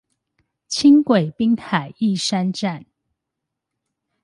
[0.03, 0.03] 輕
[1.03, 2.87] 軌濱海義山站